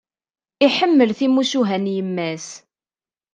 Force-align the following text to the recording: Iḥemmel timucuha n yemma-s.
Iḥemmel 0.65 1.09
timucuha 1.19 1.77
n 1.83 1.85
yemma-s. 1.95 2.47